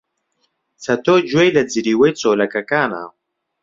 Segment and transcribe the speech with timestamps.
[0.83, 3.03] چەتۆ گوێی لە جریوەی چۆلەکەکانە.